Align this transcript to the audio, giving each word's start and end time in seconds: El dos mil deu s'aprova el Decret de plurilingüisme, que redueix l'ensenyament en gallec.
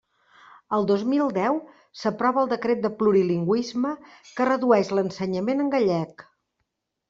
El 0.77 0.87
dos 0.91 1.03
mil 1.09 1.29
deu 1.35 1.59
s'aprova 2.05 2.41
el 2.45 2.49
Decret 2.55 2.83
de 2.87 2.91
plurilingüisme, 3.03 3.95
que 4.41 4.51
redueix 4.53 4.93
l'ensenyament 4.97 5.67
en 5.67 5.75
gallec. 5.79 6.29